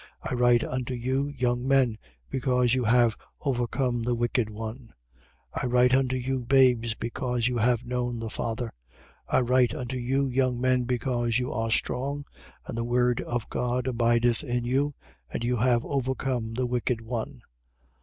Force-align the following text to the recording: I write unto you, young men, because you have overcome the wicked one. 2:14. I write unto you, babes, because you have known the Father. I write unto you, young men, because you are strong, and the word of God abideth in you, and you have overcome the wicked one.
I 0.23 0.33
write 0.33 0.63
unto 0.63 0.95
you, 0.95 1.27
young 1.27 1.67
men, 1.67 1.99
because 2.27 2.73
you 2.73 2.85
have 2.85 3.15
overcome 3.39 4.01
the 4.01 4.15
wicked 4.15 4.49
one. 4.49 4.93
2:14. 5.57 5.63
I 5.63 5.65
write 5.67 5.93
unto 5.93 6.15
you, 6.15 6.39
babes, 6.43 6.95
because 6.95 7.47
you 7.47 7.57
have 7.57 7.85
known 7.85 8.17
the 8.17 8.31
Father. 8.31 8.73
I 9.27 9.41
write 9.41 9.75
unto 9.75 9.97
you, 9.97 10.25
young 10.27 10.59
men, 10.59 10.85
because 10.85 11.37
you 11.37 11.51
are 11.53 11.69
strong, 11.69 12.25
and 12.65 12.75
the 12.75 12.83
word 12.83 13.21
of 13.21 13.47
God 13.51 13.85
abideth 13.85 14.43
in 14.43 14.63
you, 14.65 14.95
and 15.29 15.43
you 15.43 15.57
have 15.57 15.85
overcome 15.85 16.55
the 16.55 16.65
wicked 16.65 17.01
one. 17.01 17.43